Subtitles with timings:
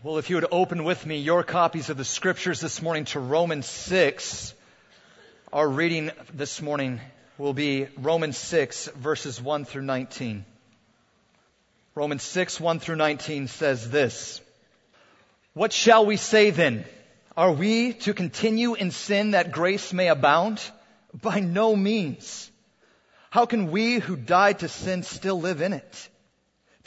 [0.00, 3.18] Well, if you would open with me your copies of the scriptures this morning to
[3.18, 4.54] Romans 6,
[5.52, 7.00] our reading this morning
[7.36, 10.44] will be Romans 6, verses 1 through 19.
[11.96, 14.40] Romans 6, 1 through 19 says this
[15.54, 16.84] What shall we say then?
[17.36, 20.62] Are we to continue in sin that grace may abound?
[21.12, 22.48] By no means.
[23.30, 26.08] How can we who died to sin still live in it?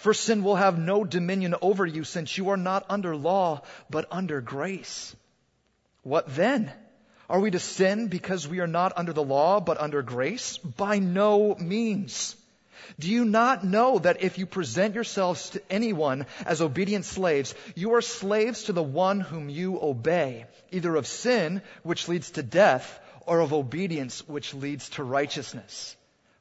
[0.00, 4.06] For sin will have no dominion over you since you are not under law, but
[4.10, 5.14] under grace.
[6.04, 6.72] What then?
[7.28, 10.56] Are we to sin because we are not under the law, but under grace?
[10.56, 12.34] By no means.
[12.98, 17.92] Do you not know that if you present yourselves to anyone as obedient slaves, you
[17.92, 22.98] are slaves to the one whom you obey, either of sin, which leads to death,
[23.26, 25.94] or of obedience, which leads to righteousness?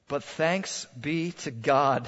[0.08, 2.08] But thanks be to God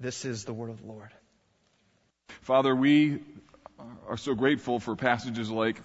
[0.00, 1.10] This is the word of the Lord.
[2.42, 3.20] Father, we
[4.08, 5.80] are so grateful for passages like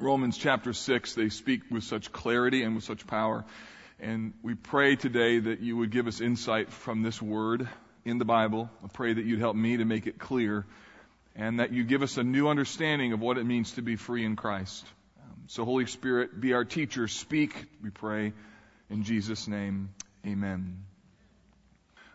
[0.00, 1.14] Romans chapter 6.
[1.14, 3.44] They speak with such clarity and with such power.
[4.00, 7.68] And we pray today that you would give us insight from this word
[8.04, 8.68] in the Bible.
[8.84, 10.66] I pray that you'd help me to make it clear
[11.36, 14.24] and that you give us a new understanding of what it means to be free
[14.24, 14.84] in Christ.
[15.22, 17.08] Um, so, Holy Spirit, be our teacher.
[17.08, 18.32] Speak, we pray.
[18.90, 19.90] In Jesus' name,
[20.26, 20.84] amen.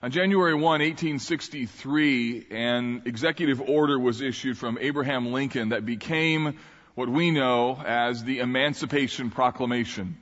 [0.03, 6.57] On January 1, 1863, an executive order was issued from Abraham Lincoln that became
[6.95, 10.17] what we know as the Emancipation Proclamation.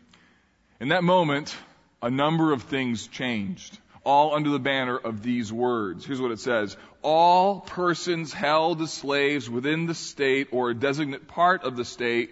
[0.81, 1.55] In that moment,
[2.01, 6.05] a number of things changed, all under the banner of these words.
[6.05, 6.75] Here's what it says.
[7.01, 12.31] All persons held as slaves within the state or a designate part of the state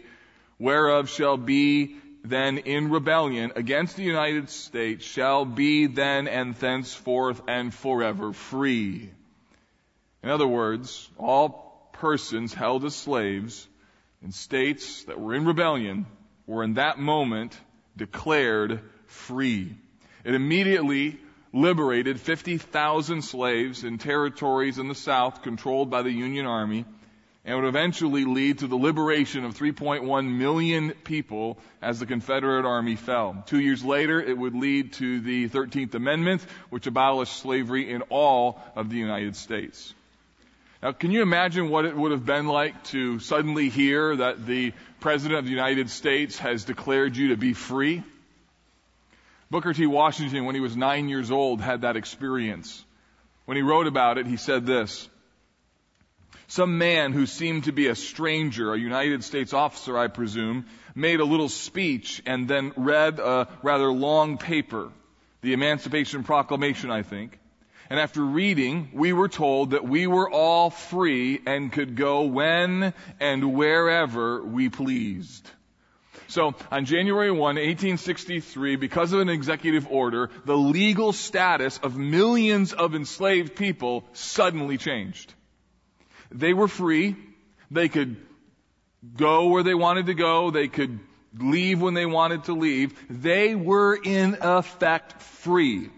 [0.59, 1.95] whereof shall be
[2.29, 9.09] then in rebellion against the United States shall be then and thenceforth and forever free.
[10.23, 13.67] In other words, all persons held as slaves
[14.23, 16.05] in states that were in rebellion
[16.45, 17.57] were in that moment
[17.95, 19.75] declared free.
[20.23, 21.19] It immediately
[21.53, 26.85] liberated 50,000 slaves in territories in the South controlled by the Union Army
[27.47, 32.97] and would eventually lead to the liberation of 3.1 million people as the Confederate Army
[32.97, 33.41] fell.
[33.47, 38.61] Two years later, it would lead to the 13th Amendment, which abolished slavery in all
[38.75, 39.93] of the United States.
[40.83, 44.73] Now, can you imagine what it would have been like to suddenly hear that the
[44.99, 48.03] President of the United States has declared you to be free?
[49.49, 49.87] Booker T.
[49.87, 52.83] Washington, when he was nine years old, had that experience.
[53.45, 55.07] When he wrote about it, he said this,
[56.47, 60.65] some man who seemed to be a stranger, a United States officer, I presume,
[60.95, 64.89] made a little speech and then read a rather long paper,
[65.41, 67.37] the Emancipation Proclamation, I think.
[67.89, 72.93] And after reading, we were told that we were all free and could go when
[73.19, 75.49] and wherever we pleased.
[76.27, 82.73] So on January 1, 1863, because of an executive order, the legal status of millions
[82.73, 85.33] of enslaved people suddenly changed.
[86.31, 87.15] They were free.
[87.71, 88.17] They could
[89.15, 90.51] go where they wanted to go.
[90.51, 90.99] They could
[91.37, 92.93] leave when they wanted to leave.
[93.09, 95.89] They were in effect free.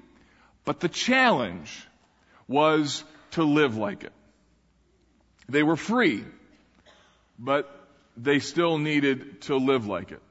[0.66, 1.88] But the challenge
[2.48, 4.14] was to live like it.
[5.48, 6.24] They were free,
[7.40, 7.70] but
[8.16, 10.22] they still needed to live like it.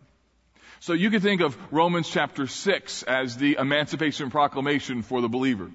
[0.80, 5.70] So you could think of Romans chapter 6 as the Emancipation Proclamation for the believer.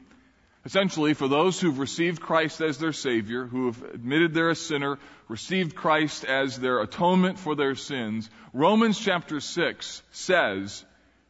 [0.66, 4.98] Essentially, for those who've received Christ as their Savior, who have admitted they're a sinner,
[5.28, 10.86] received Christ as their atonement for their sins, Romans chapter 6 says,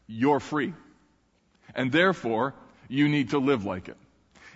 [0.07, 0.73] you're free.
[1.73, 2.53] And therefore,
[2.87, 3.97] you need to live like it.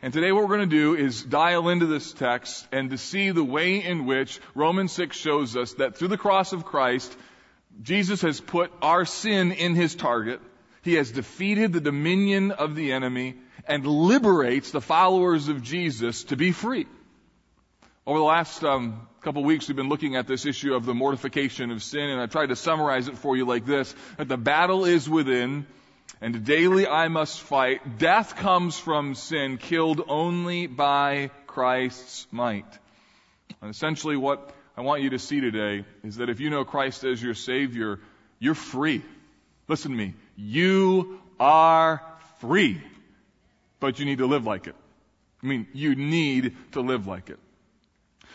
[0.04, 3.32] And today what we're going to do is dial into this text and to see
[3.32, 7.16] the way in which Romans 6 shows us that through the cross of Christ,
[7.82, 10.40] Jesus has put our sin in his target.
[10.88, 13.36] He has defeated the dominion of the enemy
[13.68, 16.88] and liberates the followers of Jesus to be free.
[18.06, 20.94] Over the last um, couple of weeks, we've been looking at this issue of the
[20.94, 24.38] mortification of sin, and I tried to summarize it for you like this: that the
[24.38, 25.68] battle is within,
[26.22, 27.98] and daily I must fight.
[27.98, 32.80] Death comes from sin, killed only by Christ's might.
[33.62, 37.04] And essentially what I want you to see today is that if you know Christ
[37.04, 38.00] as your Savior,
[38.40, 39.02] you're free.
[39.68, 40.14] Listen to me.
[40.38, 42.02] You are
[42.40, 42.82] free.
[43.80, 44.76] But you need to live like it.
[45.44, 47.40] I mean, you need to live like it.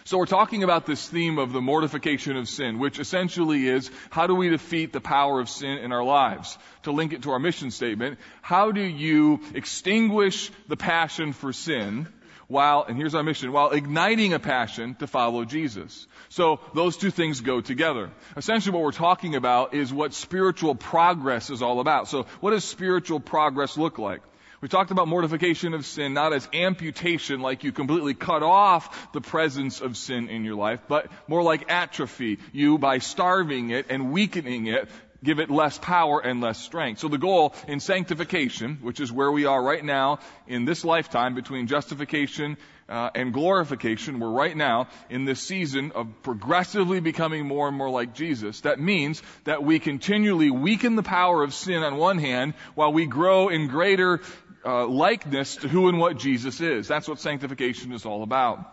[0.04, 4.26] So we're talking about this theme of the mortification of sin, which essentially is how
[4.26, 6.58] do we defeat the power of sin in our lives?
[6.82, 12.08] To link it to our mission statement, how do you extinguish the passion for sin
[12.48, 16.06] while, and here's our mission, while igniting a passion to follow Jesus?
[16.28, 18.10] So those two things go together.
[18.36, 22.08] Essentially what we're talking about is what spiritual progress is all about.
[22.08, 24.22] So what does spiritual progress look like?
[24.62, 29.20] We talked about mortification of sin not as amputation, like you completely cut off the
[29.20, 32.38] presence of sin in your life, but more like atrophy.
[32.52, 34.88] You, by starving it and weakening it,
[35.24, 37.00] give it less power and less strength.
[37.00, 41.34] So the goal in sanctification, which is where we are right now in this lifetime
[41.34, 42.56] between justification
[42.88, 47.90] uh, and glorification, we're right now in this season of progressively becoming more and more
[47.90, 48.60] like Jesus.
[48.62, 53.06] That means that we continually weaken the power of sin on one hand while we
[53.06, 54.20] grow in greater
[54.64, 56.88] uh, likeness to who and what Jesus is.
[56.88, 58.68] That's what sanctification is all about.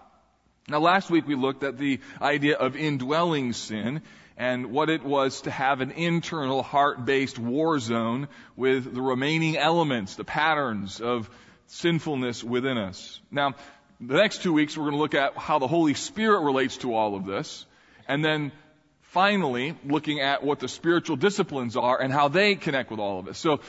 [0.68, 4.02] Now last week we looked at the idea of indwelling sin
[4.40, 10.16] and what it was to have an internal heart-based war zone with the remaining elements,
[10.16, 11.30] the patterns of
[11.68, 13.20] sinfulness within us.
[13.30, 13.56] Now,
[14.00, 16.96] the next two weeks we're going to look at how the Holy Spirit relates to
[16.96, 17.66] all of this.
[18.08, 18.54] And then
[19.02, 23.26] finally, looking at what the spiritual disciplines are and how they connect with all of
[23.26, 23.38] this.
[23.38, 23.60] So,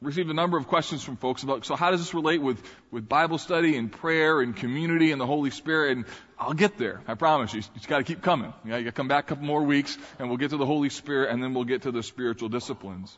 [0.00, 2.62] received a number of questions from folks about, so how does this relate with,
[2.92, 5.96] with Bible study and prayer and community and the Holy Spirit?
[5.96, 6.06] And
[6.40, 7.02] I'll get there.
[7.06, 7.60] I promise you.
[7.60, 8.54] You just gotta keep coming.
[8.64, 11.30] You gotta come back a couple more weeks and we'll get to the Holy Spirit
[11.30, 13.16] and then we'll get to the spiritual disciplines.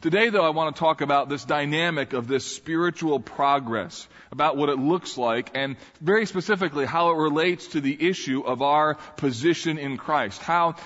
[0.00, 4.70] Today though, I want to talk about this dynamic of this spiritual progress, about what
[4.70, 9.76] it looks like, and very specifically how it relates to the issue of our position
[9.76, 10.40] in Christ.
[10.40, 10.76] How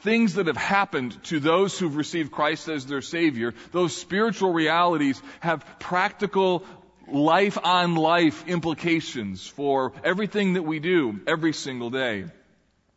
[0.00, 5.20] things that have happened to those who've received Christ as their Savior, those spiritual realities
[5.40, 6.64] have practical
[7.12, 12.24] life on life implications for everything that we do every single day.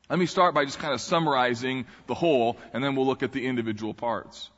[0.10, 3.32] Let me start by just kind of summarizing the whole, and then we'll look at
[3.32, 4.50] the individual parts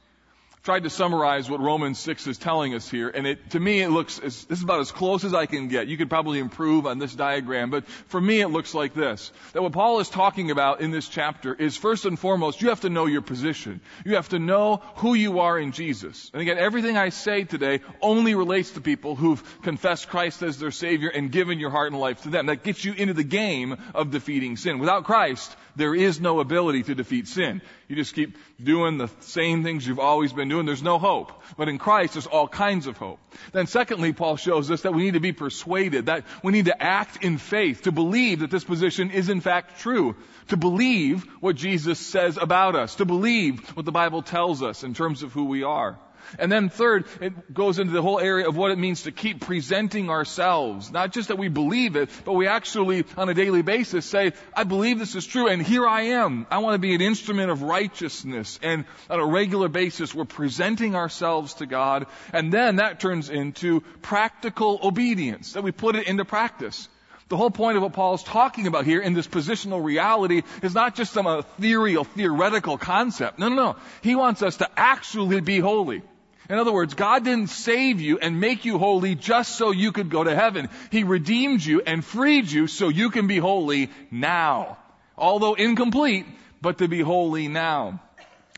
[0.68, 3.88] tried to summarize what Romans 6 is telling us here, and it, to me it
[3.88, 5.88] looks, this is about as close as I can get.
[5.88, 9.32] You could probably improve on this diagram, but for me it looks like this.
[9.54, 12.82] That what Paul is talking about in this chapter is first and foremost, you have
[12.82, 13.80] to know your position.
[14.04, 16.30] You have to know who you are in Jesus.
[16.34, 20.72] And again, everything I say today only relates to people who've confessed Christ as their
[20.72, 22.48] Savior and given your heart and life to them.
[22.48, 24.80] That gets you into the game of defeating sin.
[24.80, 27.62] Without Christ, there is no ability to defeat sin.
[27.88, 30.66] You just keep doing the same things you've always been doing.
[30.66, 31.32] There's no hope.
[31.56, 33.20] But in Christ, there's all kinds of hope.
[33.54, 36.82] Then secondly, Paul shows us that we need to be persuaded, that we need to
[36.82, 40.18] act in faith, to believe that this position is in fact true,
[40.50, 44.94] to believe what Jesus says about us, to believe what the Bible tells us in
[44.94, 45.98] terms of who we are.
[46.40, 49.42] And then third, it goes into the whole area of what it means to keep
[49.42, 50.92] presenting ourselves.
[50.92, 54.64] Not just that we believe it, but we actually on a daily basis say, I
[54.64, 56.48] believe this is true and here I am.
[56.50, 58.60] I want to be an instrument of righteousness.
[58.62, 62.08] And on a regular basis, we're presenting ourselves to God.
[62.34, 66.90] And then that turns into practical obedience, that we put it into practice.
[67.30, 70.74] The whole point of what Paul is talking about here in this positional reality is
[70.74, 73.38] not just some ethereal, theoretical concept.
[73.38, 73.76] No, no, no.
[74.02, 76.04] He wants us to actually be holy.
[76.50, 80.10] In other words, God didn't save you and make you holy just so you could
[80.10, 80.70] go to heaven.
[80.92, 84.78] He redeemed you and freed you so you can be holy now.
[85.18, 86.26] Although incomplete,
[86.62, 88.02] but to be holy now.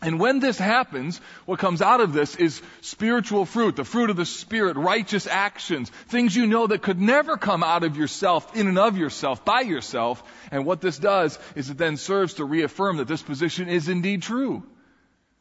[0.01, 4.15] And when this happens, what comes out of this is spiritual fruit, the fruit of
[4.15, 8.67] the Spirit, righteous actions, things you know that could never come out of yourself, in
[8.67, 10.23] and of yourself, by yourself.
[10.51, 14.21] And what this does is it then serves to reaffirm that this position is indeed
[14.21, 14.63] true.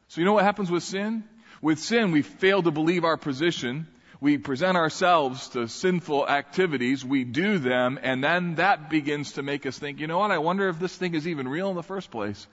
[0.09, 1.23] So you know what happens with sin?
[1.61, 3.87] With sin, we fail to believe our position.
[4.21, 7.03] We present ourselves to sinful activities.
[7.03, 10.31] We do them, and then that begins to make us think, you know what?
[10.31, 12.47] I wonder if this thing is even real in the first place.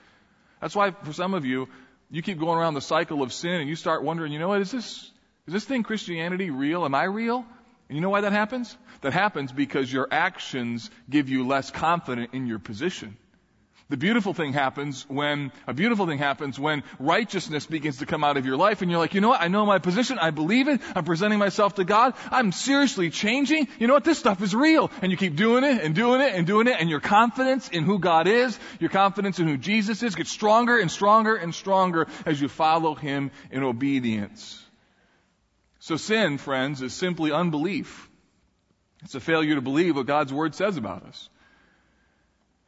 [0.60, 1.68] That's why for some of you,
[2.10, 4.60] you keep going around the cycle of sin and you start wondering, you know what,
[4.60, 5.10] is this,
[5.46, 6.84] is this thing Christianity real?
[6.84, 7.44] Am I real?
[7.88, 8.76] And you know why that happens?
[9.02, 13.16] That happens because your actions give you less confidence in your position.
[13.88, 18.36] The beautiful thing happens when, a beautiful thing happens when righteousness begins to come out
[18.36, 19.40] of your life and you're like, you know what?
[19.40, 20.18] I know my position.
[20.18, 20.80] I believe it.
[20.96, 22.14] I'm presenting myself to God.
[22.32, 23.68] I'm seriously changing.
[23.78, 24.02] You know what?
[24.02, 24.90] This stuff is real.
[25.02, 27.84] And you keep doing it and doing it and doing it and your confidence in
[27.84, 32.08] who God is, your confidence in who Jesus is gets stronger and stronger and stronger
[32.24, 34.60] as you follow Him in obedience.
[35.78, 38.10] So sin, friends, is simply unbelief.
[39.04, 41.28] It's a failure to believe what God's Word says about us.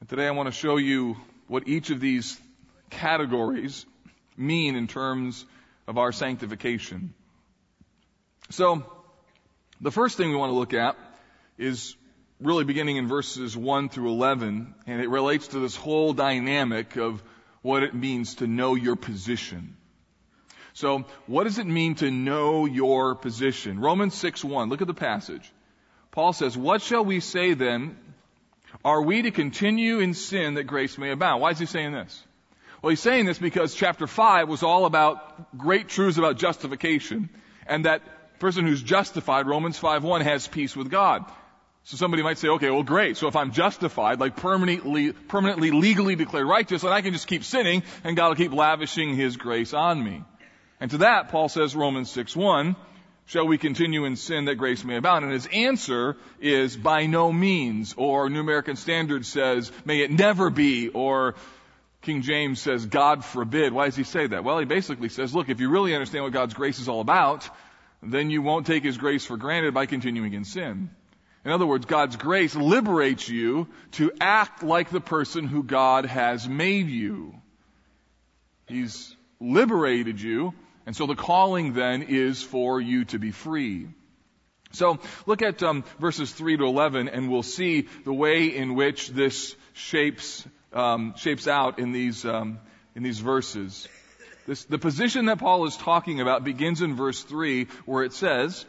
[0.01, 1.17] And today I want to show you
[1.49, 2.41] what each of these
[2.89, 3.85] categories
[4.37, 5.45] mean in terms
[5.89, 7.15] of our sanctification.
[8.51, 8.85] So,
[9.81, 10.97] the first thing we want to look at
[11.59, 11.97] is
[12.41, 17.21] really beginning in verses 1 through 11, and it relates to this whole dynamic of
[17.63, 19.77] what it means to know your position.
[20.75, 23.81] So, what does it mean to know your position?
[23.81, 24.69] Romans 6 1.
[24.69, 25.53] Look at the passage.
[26.13, 27.97] Paul says, What shall we say then
[28.85, 31.43] are we to continue in sin that grace may abound?
[31.43, 32.25] Why is he saying this?
[32.81, 37.29] Well, he's saying this because chapter 5 was all about great truths about justification
[37.67, 41.25] and that person who's justified, Romans 5.1, has peace with God.
[41.85, 46.17] So somebody might say, okay, well great, so if I'm justified, like permanently, permanently legally
[46.17, 49.75] declared righteous, then I can just keep sinning and God will keep lavishing His grace
[49.75, 50.23] on me.
[50.81, 52.77] And to that, Paul says, Romans 6.1,
[53.29, 55.23] Shall we continue in sin that grace may abound?
[55.23, 60.49] And his answer is by no means, or New American Standard says, may it never
[60.49, 61.35] be, or
[62.01, 63.75] King James says, God forbid.
[63.75, 64.45] Why does he say that?
[64.45, 67.47] Well, he basically says, look, if you really understand what God's grace is all about,
[68.03, 70.89] then you won't take his grace for granted by continuing in sin.
[71.45, 76.49] In other words, God's grace liberates you to act like the person who God has
[76.49, 77.35] made you.
[78.67, 80.55] He's liberated you
[80.89, 83.89] and so the calling then is for you to be free.
[84.73, 89.11] So look at um, verses 3 to 11 and we'll see the way in which
[89.11, 92.59] this shapes, um, shapes out in these, um,
[92.95, 93.87] in these verses.
[94.47, 98.65] This, the position that Paul is talking about begins in verse 3 where it says,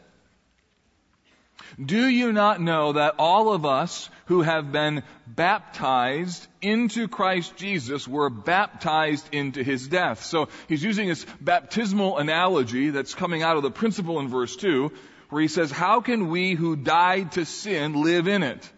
[1.82, 8.08] do you not know that all of us who have been baptized into Christ Jesus
[8.08, 10.24] were baptized into his death?
[10.24, 14.92] So he's using this baptismal analogy that's coming out of the principle in verse 2
[15.30, 18.70] where he says, how can we who died to sin live in it?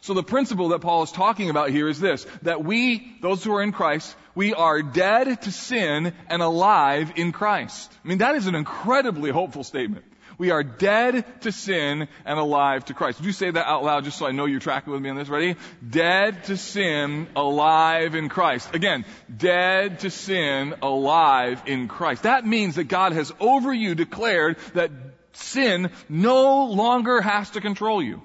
[0.00, 3.52] So the principle that Paul is talking about here is this, that we, those who
[3.52, 7.92] are in Christ, we are dead to sin and alive in Christ.
[8.04, 10.04] I mean, that is an incredibly hopeful statement.
[10.40, 13.18] We are dead to sin and alive to Christ.
[13.18, 15.16] Would you say that out loud just so I know you're tracking with me on
[15.16, 15.28] this?
[15.28, 15.56] Ready?
[15.86, 18.74] Dead to sin, alive in Christ.
[18.74, 19.04] Again,
[19.36, 22.22] dead to sin, alive in Christ.
[22.22, 24.90] That means that God has over you declared that
[25.34, 28.22] sin no longer has to control you.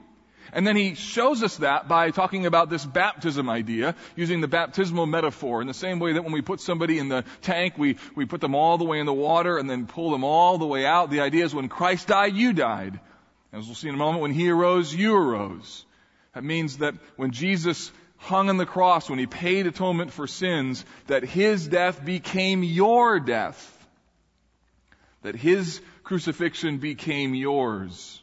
[0.55, 5.05] And then he shows us that by talking about this baptism idea, using the baptismal
[5.05, 8.25] metaphor in the same way that when we put somebody in the tank, we, we
[8.25, 10.85] put them all the way in the water and then pull them all the way
[10.85, 11.11] out.
[11.11, 12.97] The idea is when Christ died, you died.
[13.51, 15.85] As we'll see in a moment, when he arose, you arose.
[16.33, 20.85] That means that when Jesus hung on the cross, when he paid atonement for sins,
[21.07, 23.87] that his death became your death.
[25.23, 28.21] That his crucifixion became yours.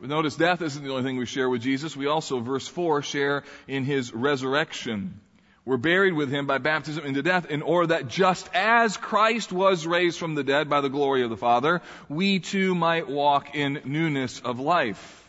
[0.00, 1.96] Notice death isn't the only thing we share with Jesus.
[1.96, 5.20] We also, verse 4, share in his resurrection.
[5.64, 9.86] We're buried with him by baptism into death in order that just as Christ was
[9.86, 13.80] raised from the dead by the glory of the Father, we too might walk in
[13.84, 15.28] newness of life.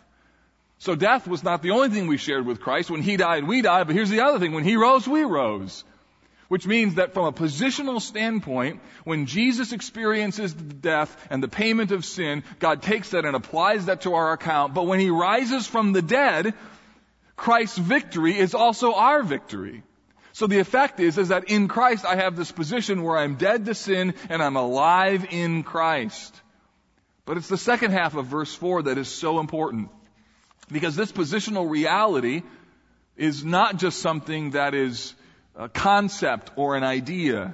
[0.79, 2.91] So death was not the only thing we shared with Christ.
[2.91, 4.53] When he died, we died, but here's the other thing.
[4.53, 5.83] When he rose, we rose.
[6.47, 11.91] Which means that from a positional standpoint, when Jesus experiences the death and the payment
[11.91, 14.73] of sin, God takes that and applies that to our account.
[14.73, 16.53] But when He rises from the dead,
[17.35, 19.83] Christ's victory is also our victory.
[20.37, 23.65] So the effect is, is that in Christ I have this position where I'm dead
[23.65, 26.39] to sin and I'm alive in Christ.
[27.25, 29.89] But it's the second half of verse 4 that is so important.
[30.71, 32.43] Because this positional reality
[33.15, 35.15] is not just something that is
[35.57, 37.53] a concept or an idea.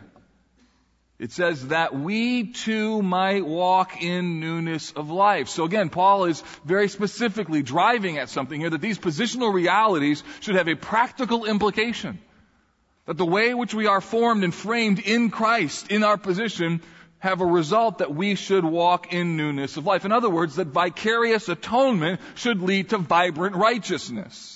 [1.19, 5.47] It says that we too might walk in newness of life.
[5.47, 10.55] So again, Paul is very specifically driving at something here that these positional realities should
[10.55, 12.19] have a practical implication.
[13.05, 16.81] That the way in which we are formed and framed in Christ, in our position,
[17.19, 20.03] have a result that we should walk in newness of life.
[20.03, 24.52] In other words, that vicarious atonement should lead to vibrant righteousness.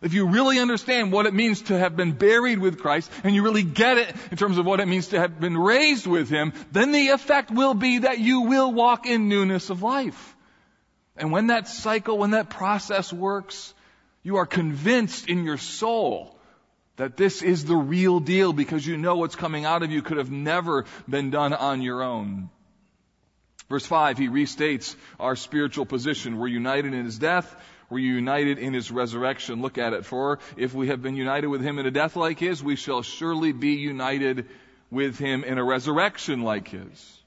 [0.00, 3.42] If you really understand what it means to have been buried with Christ, and you
[3.42, 6.52] really get it in terms of what it means to have been raised with Him,
[6.70, 10.36] then the effect will be that you will walk in newness of life.
[11.16, 13.74] And when that cycle, when that process works,
[14.22, 16.38] you are convinced in your soul
[16.96, 20.18] that this is the real deal because you know what's coming out of you could
[20.18, 22.50] have never been done on your own.
[23.68, 26.38] Verse 5, he restates our spiritual position.
[26.38, 27.54] We're united in his death
[27.90, 29.62] we're united in his resurrection.
[29.62, 30.04] Look at it.
[30.04, 33.02] For if we have been united with him in a death like his, we shall
[33.02, 34.46] surely be united
[34.90, 37.17] with him in a resurrection like his.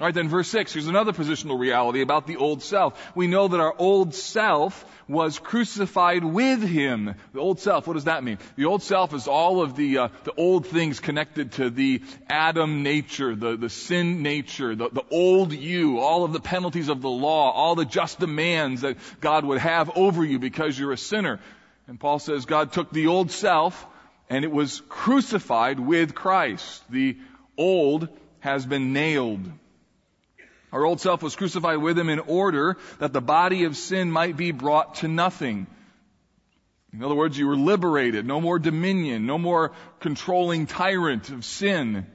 [0.00, 2.98] All right, then verse 6, here's another positional reality about the old self.
[3.14, 7.14] We know that our old self was crucified with him.
[7.34, 8.38] The old self, what does that mean?
[8.56, 12.82] The old self is all of the, uh, the old things connected to the Adam
[12.82, 17.10] nature, the, the sin nature, the, the old you, all of the penalties of the
[17.10, 21.38] law, all the just demands that God would have over you because you're a sinner.
[21.86, 23.86] And Paul says God took the old self
[24.30, 26.82] and it was crucified with Christ.
[26.88, 27.18] The
[27.58, 28.08] old
[28.40, 29.52] has been nailed.
[30.72, 34.36] Our old self was crucified with him in order that the body of sin might
[34.36, 35.66] be brought to nothing.
[36.94, 38.26] In other words, you were liberated.
[38.26, 39.26] No more dominion.
[39.26, 42.06] No more controlling tyrant of sin.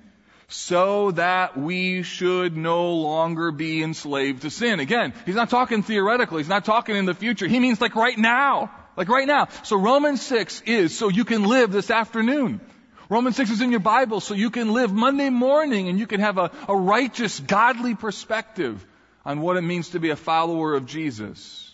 [0.48, 4.80] So that we should no longer be enslaved to sin.
[4.80, 6.42] Again, he's not talking theoretically.
[6.42, 7.48] He's not talking in the future.
[7.48, 8.72] He means like right now.
[8.96, 9.50] Like right now.
[9.64, 12.62] So Romans 6 is so you can live this afternoon.
[13.10, 16.20] Romans 6 is in your Bible so you can live Monday morning and you can
[16.20, 18.86] have a, a righteous, godly perspective
[19.26, 21.74] on what it means to be a follower of Jesus.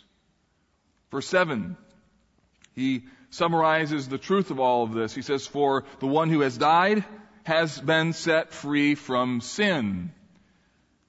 [1.12, 1.76] Verse 7,
[2.76, 5.14] he summarizes the truth of all of this.
[5.14, 7.04] He says, For the one who has died
[7.44, 10.12] has been set free from sin.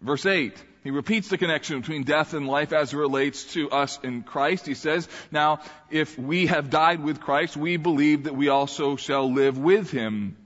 [0.00, 3.98] Verse 8, he repeats the connection between death and life as it relates to us
[4.02, 4.66] in Christ.
[4.66, 9.32] He says, now, if we have died with Christ, we believe that we also shall
[9.32, 10.36] live with him.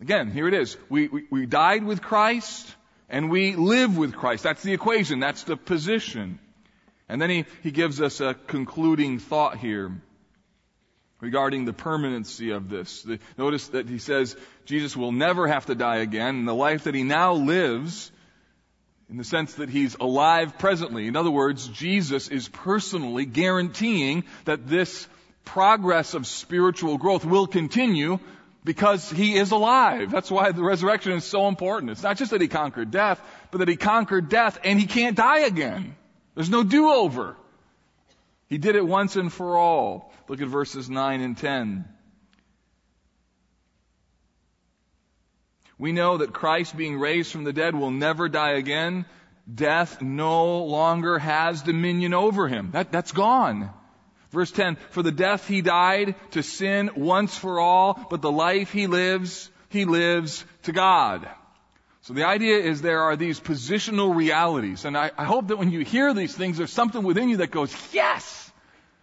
[0.00, 0.78] Again, here it is.
[0.88, 2.74] We, we, we died with Christ
[3.10, 4.42] and we live with Christ.
[4.42, 5.20] That's the equation.
[5.20, 6.38] That's the position.
[7.06, 9.92] And then he, he gives us a concluding thought here
[11.20, 13.02] regarding the permanency of this.
[13.02, 16.84] The, notice that he says Jesus will never have to die again, and the life
[16.84, 18.10] that he now lives
[19.10, 21.06] in the sense that he's alive presently.
[21.06, 25.06] In other words, Jesus is personally guaranteeing that this
[25.44, 28.18] progress of spiritual growth will continue
[28.64, 30.10] because he is alive.
[30.10, 31.92] That's why the resurrection is so important.
[31.92, 35.16] It's not just that he conquered death, but that he conquered death and he can't
[35.16, 35.96] die again.
[36.34, 37.36] There's no do-over.
[38.48, 40.12] He did it once and for all.
[40.28, 41.84] Look at verses 9 and 10.
[45.78, 49.06] We know that Christ being raised from the dead will never die again.
[49.52, 52.70] Death no longer has dominion over him.
[52.72, 53.70] That, that's gone.
[54.30, 58.72] Verse 10, for the death he died to sin once for all, but the life
[58.72, 61.28] he lives, he lives to God.
[62.02, 65.70] So the idea is there are these positional realities, and I, I hope that when
[65.70, 68.52] you hear these things, there's something within you that goes, yes!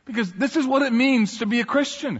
[0.05, 2.19] Because this is what it means to be a Christian.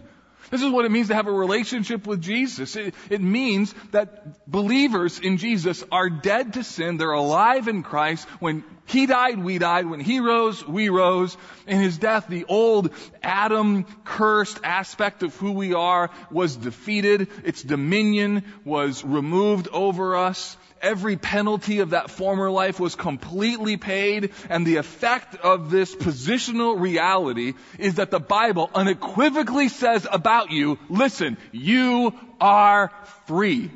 [0.52, 2.76] This is what it means to have a relationship with Jesus.
[2.76, 6.98] It, it, means that believers in Jesus are dead to sin.
[6.98, 8.28] They're alive in Christ.
[8.42, 9.86] When He died, we died.
[9.86, 11.38] When He rose, we rose.
[11.68, 17.30] In His death, the old Adam cursed aspect of who we are was defeated.
[17.46, 24.32] Its dominion was removed over us every penalty of that former life was completely paid,
[24.50, 30.78] and the effect of this positional reality is that the Bible unequivocally says about you,
[30.90, 32.92] listen, you are
[33.26, 33.72] free.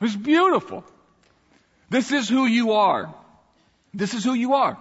[0.00, 0.84] It's beautiful.
[1.90, 3.14] This is who you are.
[3.94, 4.78] This is who you are.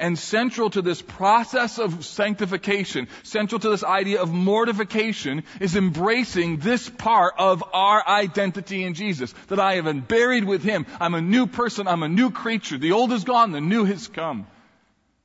[0.00, 6.56] And central to this process of sanctification, central to this idea of mortification, is embracing
[6.56, 9.32] this part of our identity in Jesus.
[9.48, 10.86] That I have been buried with Him.
[11.00, 11.86] I'm a new person.
[11.86, 12.78] I'm a new creature.
[12.78, 13.52] The old is gone.
[13.52, 14.46] The new has come.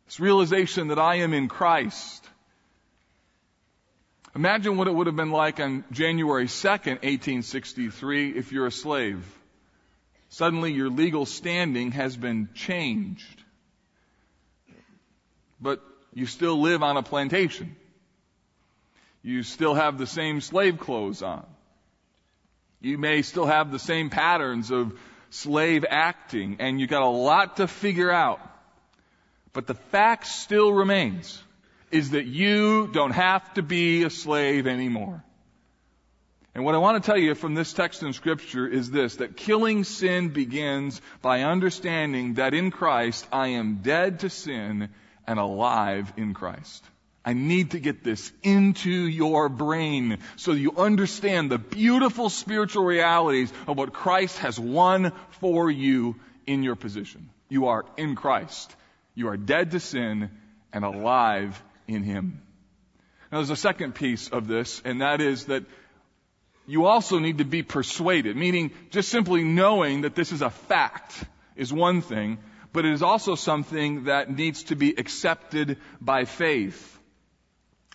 [0.05, 2.25] This realization that I am in Christ
[4.35, 9.23] Imagine what it would have been like on January 2nd, 1863, if you're a slave.
[10.27, 13.44] Suddenly your legal standing has been changed.
[15.65, 15.81] But
[16.13, 17.75] you still live on a plantation.
[19.23, 21.43] You still have the same slave clothes on.
[22.81, 24.93] You may still have the same patterns of
[25.31, 28.41] slave acting, and you got a lot to figure out.
[29.53, 31.41] But the fact still remains
[31.89, 35.23] is that you don't have to be a slave anymore.
[36.53, 39.35] And what I want to tell you from this text in scripture is this, that
[39.35, 44.89] killing sin begins by understanding that in Christ I am dead to sin
[45.27, 46.83] and alive in Christ.
[47.23, 53.51] I need to get this into your brain so you understand the beautiful spiritual realities
[53.67, 55.11] of what Christ has won
[55.41, 57.29] for you in your position.
[57.49, 58.75] You are in Christ.
[59.15, 60.29] You are dead to sin
[60.71, 62.41] and alive in Him.
[63.31, 65.63] Now there's a second piece of this, and that is that
[66.67, 71.23] you also need to be persuaded, meaning just simply knowing that this is a fact
[71.55, 72.37] is one thing,
[72.75, 76.91] but it is also something that needs to be accepted by faith.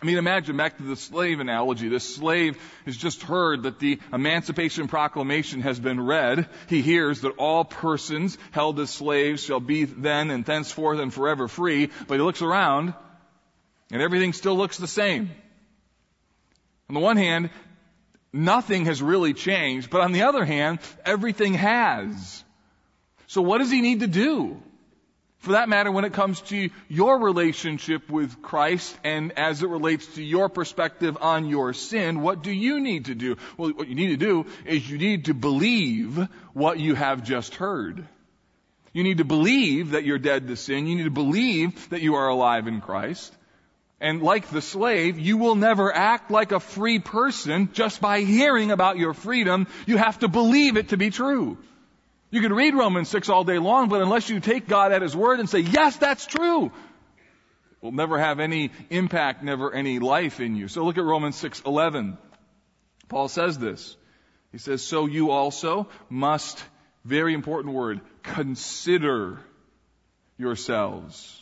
[0.00, 1.90] I mean, imagine back to the slave analogy.
[1.90, 6.48] This slave has just heard that the Emancipation Proclamation has been read.
[6.70, 11.46] He hears that all persons held as slaves shall be then and thenceforth and forever
[11.46, 12.94] free, but he looks around
[13.92, 15.30] and everything still looks the same.
[16.88, 17.50] On the one hand,
[18.32, 22.42] nothing has really changed, but on the other hand, everything has.
[23.26, 24.62] So what does he need to do?
[25.40, 30.06] For that matter, when it comes to your relationship with Christ and as it relates
[30.16, 33.36] to your perspective on your sin, what do you need to do?
[33.56, 37.54] Well, what you need to do is you need to believe what you have just
[37.54, 38.06] heard.
[38.92, 40.86] You need to believe that you're dead to sin.
[40.86, 43.34] You need to believe that you are alive in Christ.
[43.98, 48.72] And like the slave, you will never act like a free person just by hearing
[48.72, 49.68] about your freedom.
[49.86, 51.56] You have to believe it to be true.
[52.30, 55.16] You can read Romans 6 all day long, but unless you take God at His
[55.16, 56.72] word and say, yes, that's true, it
[57.80, 60.68] will never have any impact, never any life in you.
[60.68, 62.18] So look at Romans 6:11.
[63.08, 63.96] Paul says this.
[64.52, 66.62] He says, so you also must,
[67.04, 69.40] very important word, consider
[70.38, 71.36] yourselves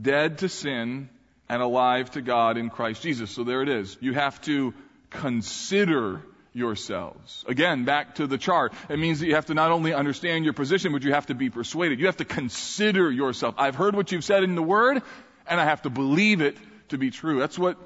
[0.00, 1.10] dead to sin
[1.48, 3.30] and alive to God in Christ Jesus.
[3.30, 3.96] So there it is.
[4.00, 4.72] You have to
[5.10, 7.44] consider yourselves.
[7.48, 8.72] Again, back to the chart.
[8.88, 11.34] It means that you have to not only understand your position, but you have to
[11.34, 12.00] be persuaded.
[12.00, 13.54] You have to consider yourself.
[13.58, 15.02] I've heard what you've said in the Word,
[15.46, 16.56] and I have to believe it
[16.88, 17.40] to be true.
[17.40, 17.78] That's what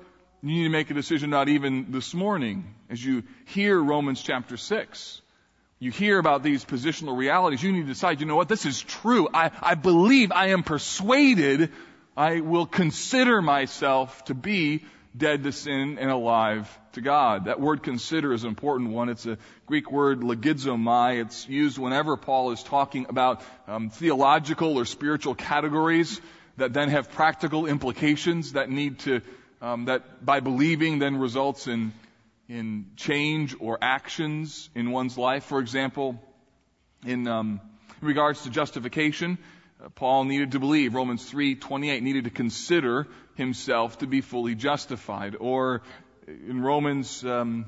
[0.43, 4.57] you need to make a decision not even this morning as you hear Romans chapter
[4.57, 5.23] 6.
[5.79, 7.63] You hear about these positional realities.
[7.63, 9.29] You need to decide, you know what, this is true.
[9.33, 11.71] I, I believe, I am persuaded
[12.17, 14.85] I will consider myself to be
[15.17, 17.47] dead to sin and alive to God.
[17.47, 19.09] That word consider is an important one.
[19.09, 21.21] It's a Greek word logizomai.
[21.23, 26.21] It's used whenever Paul is talking about um, theological or spiritual categories
[26.57, 29.21] that then have practical implications that need to,
[29.61, 31.93] um, that by believing then results in,
[32.49, 35.45] in change or actions in one's life.
[35.45, 36.21] For example,
[37.05, 37.61] in, um,
[38.01, 39.39] in regards to justification,
[39.95, 40.95] Paul needed to believe.
[40.95, 45.37] Romans 3:28 needed to consider himself to be fully justified.
[45.39, 45.83] Or
[46.27, 47.67] in Romans um,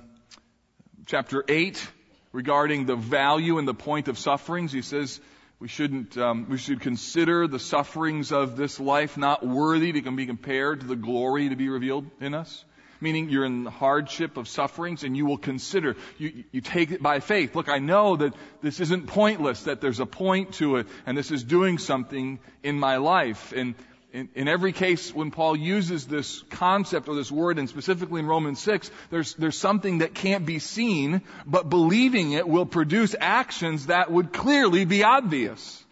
[1.07, 1.87] chapter 8,
[2.33, 5.21] regarding the value and the point of sufferings, he says
[5.61, 10.27] we shouldn't um, we should consider the sufferings of this life not worthy to be
[10.27, 12.65] compared to the glory to be revealed in us
[13.01, 17.03] meaning you're in the hardship of sufferings and you will consider, you, you take it
[17.03, 17.55] by faith.
[17.55, 21.31] Look, I know that this isn't pointless, that there's a point to it, and this
[21.31, 23.53] is doing something in my life.
[23.53, 23.75] And
[24.13, 28.27] in, in, every case, when Paul uses this concept or this word, and specifically in
[28.27, 33.87] Romans 6, there's, there's something that can't be seen, but believing it will produce actions
[33.87, 35.85] that would clearly be obvious.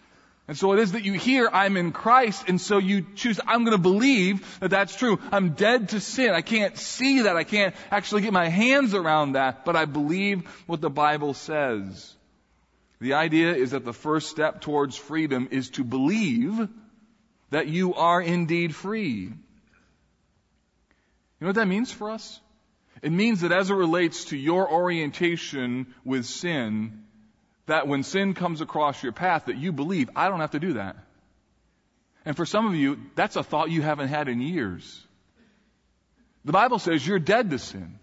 [0.48, 3.64] And so it is that you hear, I'm in Christ, and so you choose, I'm
[3.64, 5.18] to believe that that's true.
[5.32, 6.30] I'm dead to sin.
[6.30, 7.36] I can't see that.
[7.36, 12.14] I can't actually get my hands around that, but I believe what the Bible says.
[13.00, 16.68] The idea is that the first step towards freedom is to believe
[17.50, 19.22] that you are indeed free.
[19.22, 19.34] You
[21.40, 22.40] know what that means for us?
[23.02, 27.04] It means that as it relates to your orientation with sin,
[27.66, 30.74] that when sin comes across your path that you believe, I don't have to do
[30.74, 30.96] that.
[32.24, 35.02] And for some of you, that's a thought you haven't had in years.
[36.44, 37.98] The Bible says you're dead to sin.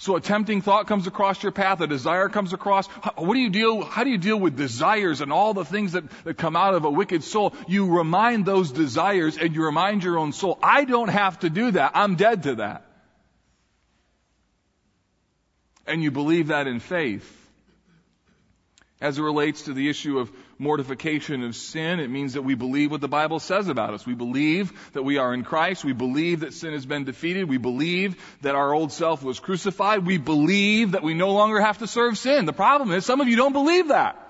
[0.00, 2.86] So a tempting thought comes across your path, a desire comes across.
[3.16, 6.04] What do you deal, how do you deal with desires and all the things that,
[6.24, 7.52] that come out of a wicked soul?
[7.66, 11.72] You remind those desires and you remind your own soul, I don't have to do
[11.72, 11.92] that.
[11.94, 12.84] I'm dead to that.
[15.88, 17.34] and you believe that in faith.
[19.00, 22.90] As it relates to the issue of mortification of sin, it means that we believe
[22.90, 24.04] what the Bible says about us.
[24.04, 25.84] We believe that we are in Christ.
[25.84, 27.48] We believe that sin has been defeated.
[27.48, 30.04] We believe that our old self was crucified.
[30.04, 32.44] We believe that we no longer have to serve sin.
[32.44, 34.24] The problem is some of you don't believe that.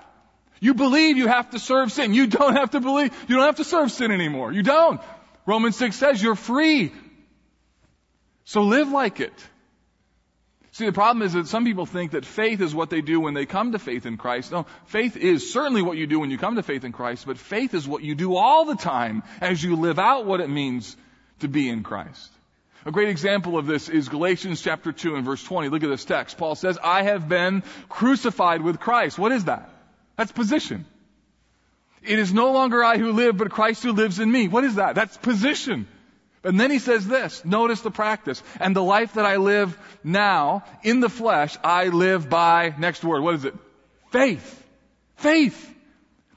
[0.59, 2.13] You believe you have to serve sin.
[2.13, 4.51] You don't have to believe, you don't have to serve sin anymore.
[4.51, 5.01] You don't.
[5.47, 6.91] Romans 6 says you're free.
[8.43, 9.33] So live like it.
[10.79, 13.33] See, the problem is that some people think that faith is what they do when
[13.33, 14.53] they come to faith in Christ.
[14.53, 17.37] No, faith is certainly what you do when you come to faith in Christ, but
[17.37, 20.95] faith is what you do all the time as you live out what it means
[21.41, 22.31] to be in Christ.
[22.85, 25.67] A great example of this is Galatians chapter 2 and verse 20.
[25.67, 26.37] Look at this text.
[26.37, 29.19] Paul says, I have been crucified with Christ.
[29.19, 29.69] What is that?
[30.15, 30.85] That's position.
[32.03, 34.47] It is no longer I who live, but Christ who lives in me.
[34.47, 34.95] What is that?
[34.95, 35.87] That's position.
[36.49, 38.41] And then he says this, notice the practice.
[38.59, 43.21] And the life that I live now in the flesh, I live by, next word,
[43.21, 43.53] what is it?
[44.09, 44.67] Faith.
[45.17, 45.75] Faith.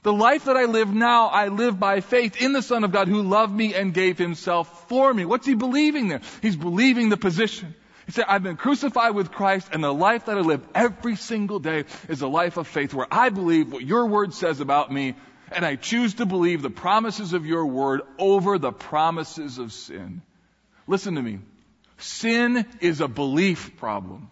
[0.03, 3.07] The life that I live now, I live by faith in the Son of God
[3.07, 5.25] who loved me and gave himself for me.
[5.25, 6.21] What's he believing there?
[6.43, 7.73] He's believing the position.
[8.05, 11.57] He said, I've been crucified with Christ and the life that I live every single
[11.57, 15.15] day is a life of faith where I believe what your word says about me
[15.55, 20.21] and I choose to believe the promises of your word over the promises of sin.
[20.87, 21.39] Listen to me.
[21.97, 24.29] Sin is a belief problem.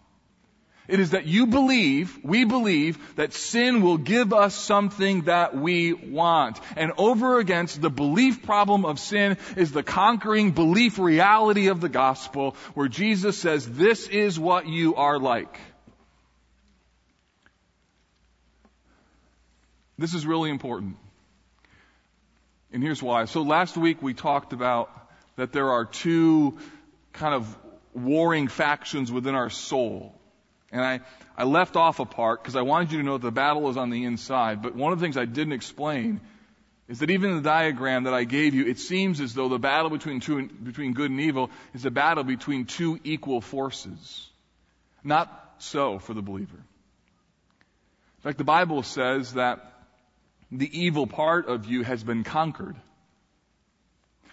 [0.88, 5.94] It is that you believe, we believe, that sin will give us something that we
[5.94, 6.60] want.
[6.76, 11.88] And over against the belief problem of sin is the conquering belief reality of the
[11.88, 15.58] gospel, where Jesus says, this is what you are like.
[19.98, 20.98] This is really important.
[22.72, 23.26] And here's why.
[23.26, 24.90] So last week we talked about
[25.36, 26.58] that there are two
[27.14, 27.58] kind of
[27.94, 30.16] warring factions within our soul.
[30.72, 31.02] And I,
[31.38, 33.78] I left off a part because I wanted you to know that the battle is
[33.78, 34.62] on the inside.
[34.62, 36.22] But one of the things I didn't explain
[36.88, 39.60] is that even in the diagram that I gave you, it seems as though the
[39.60, 44.30] battle between, two, between good and evil is a battle between two equal forces.
[45.04, 46.58] Not so for the believer.
[46.58, 49.71] In fact, the Bible says that
[50.52, 52.76] the evil part of you has been conquered.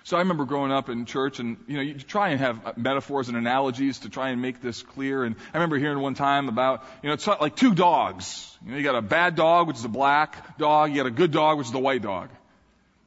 [0.09, 3.29] So I remember growing up in church and, you know, you try and have metaphors
[3.29, 5.23] and analogies to try and make this clear.
[5.23, 8.57] And I remember hearing one time about, you know, it's like two dogs.
[8.65, 10.91] You know, you got a bad dog, which is a black dog.
[10.91, 12.31] You got a good dog, which is a white dog.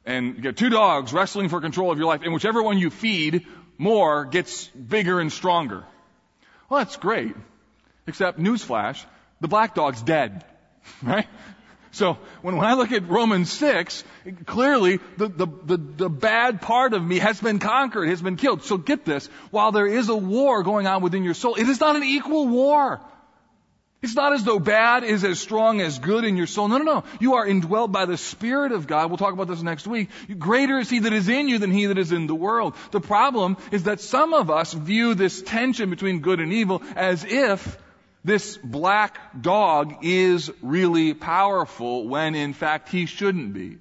[0.06, 2.20] And you got two dogs wrestling for control of your life.
[2.22, 3.46] And whichever one you feed
[3.78, 5.82] more gets bigger and stronger.
[6.68, 7.34] Well, that's great.
[8.06, 9.04] Except newsflash,
[9.40, 10.44] the black dog's dead.
[11.02, 11.28] Right?
[11.92, 14.02] So when, when I look at Romans 6,
[14.46, 18.62] clearly the, the, the, the, bad part of me has been conquered, has been killed.
[18.62, 21.80] So get this, while there is a war going on within your soul, it is
[21.80, 23.00] not an equal war.
[24.00, 26.66] It's not as though bad is as strong as good in your soul.
[26.66, 27.04] No, no, no.
[27.20, 29.10] You are indwelled by the Spirit of God.
[29.10, 30.08] We'll talk about this next week.
[30.38, 32.74] Greater is He that is in you than He that is in the world.
[32.90, 37.24] The problem is that some of us view this tension between good and evil as
[37.24, 37.78] if
[38.24, 43.78] this black dog is really powerful when in fact he shouldn't be.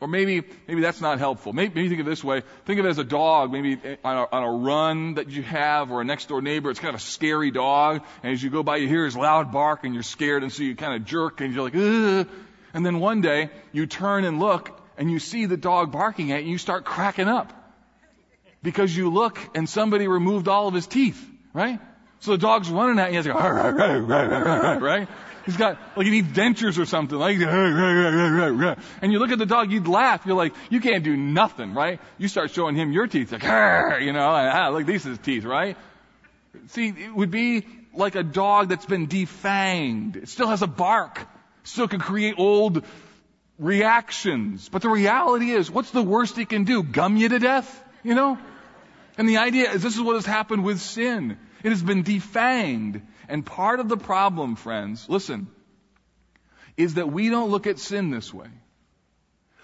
[0.00, 1.52] Or maybe, maybe that's not helpful.
[1.52, 2.42] Maybe, maybe think of it this way.
[2.64, 5.92] Think of it as a dog, maybe on a, on a run that you have
[5.92, 6.70] or a next door neighbor.
[6.70, 8.02] It's kind of a scary dog.
[8.24, 10.42] And as you go by, you hear his loud bark and you're scared.
[10.42, 12.28] And so you kind of jerk and you're like, Ugh.
[12.74, 16.42] And then one day you turn and look and you see the dog barking at
[16.42, 16.50] you.
[16.50, 17.52] You start cracking up
[18.60, 21.78] because you look and somebody removed all of his teeth, right?
[22.22, 25.08] So the dog's running at you, he's like, "Alright, right?
[25.44, 29.72] He's got, like he needs dentures or something, like, and you look at the dog,
[29.72, 31.98] you'd laugh, you're like, you can't do nothing, right?
[32.18, 35.18] You start showing him your teeth, like, you know, and, ah, look, these are his
[35.18, 35.76] teeth, right?
[36.68, 40.14] See, it would be like a dog that's been defanged.
[40.14, 41.26] It still has a bark.
[41.64, 42.84] Still can create old
[43.58, 44.68] reactions.
[44.68, 46.84] But the reality is, what's the worst he can do?
[46.84, 47.84] Gum you to death?
[48.04, 48.38] You know?
[49.18, 51.36] And the idea is this is what has happened with sin.
[51.62, 53.02] It has been defanged.
[53.28, 55.48] And part of the problem, friends, listen,
[56.76, 58.48] is that we don't look at sin this way.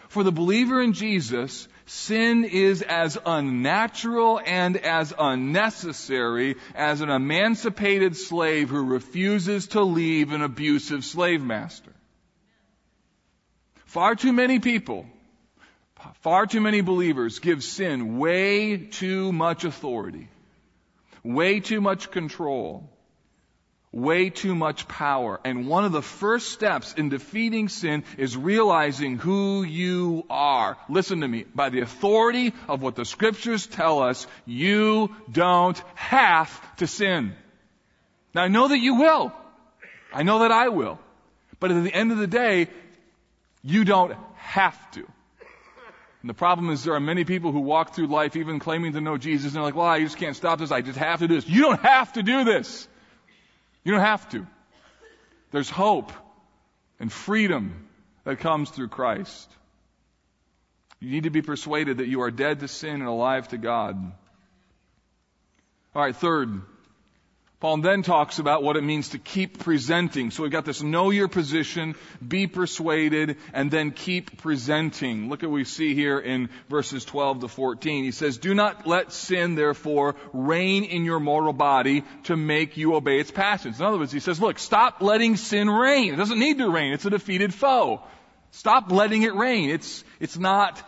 [0.09, 8.17] For the believer in Jesus, sin is as unnatural and as unnecessary as an emancipated
[8.17, 11.93] slave who refuses to leave an abusive slave master.
[13.85, 15.05] Far too many people,
[16.21, 20.29] far too many believers give sin way too much authority
[21.29, 22.89] way too much control,
[23.93, 25.39] way too much power.
[25.45, 30.79] And one of the first steps in defeating sin is realizing who you are.
[30.89, 31.45] Listen to me.
[31.55, 37.35] By the authority of what the scriptures tell us, you don't have to sin.
[38.35, 39.31] Now I know that you will.
[40.13, 40.99] I know that I will.
[41.61, 42.69] But at the end of the day,
[43.63, 45.07] you don't have to.
[46.23, 49.01] And the problem is there are many people who walk through life even claiming to
[49.01, 50.73] know Jesus and they're like, well, I just can't stop this.
[50.73, 51.49] I just have to do this.
[51.49, 52.89] You don't have to do this.
[53.85, 54.47] You don't have to.
[55.53, 56.13] There's hope
[56.99, 57.89] and freedom
[58.25, 59.49] that comes through Christ.
[61.01, 63.97] You need to be persuaded that you are dead to sin and alive to God.
[65.95, 66.61] All right, third,
[67.61, 70.31] Paul then talks about what it means to keep presenting.
[70.31, 75.29] So we've got this know your position, be persuaded, and then keep presenting.
[75.29, 78.05] Look at what we see here in verses 12 to 14.
[78.05, 82.95] He says, Do not let sin, therefore, reign in your mortal body to make you
[82.95, 83.81] obey its passions.
[83.81, 86.15] In other words, he says, Look, stop letting sin reign.
[86.15, 86.93] It doesn't need to reign.
[86.93, 88.03] It's a defeated foe.
[88.53, 89.71] Stop letting it reign.
[89.71, 90.81] It's, it's not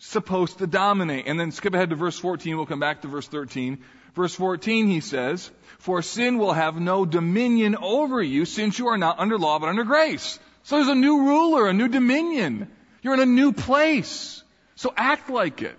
[0.00, 1.26] supposed to dominate.
[1.26, 2.56] And then skip ahead to verse 14.
[2.56, 3.82] We'll come back to verse 13.
[4.14, 8.98] Verse 14, he says, For sin will have no dominion over you since you are
[8.98, 10.38] not under law but under grace.
[10.62, 12.68] So there's a new ruler, a new dominion.
[13.02, 14.42] You're in a new place.
[14.76, 15.76] So act like it.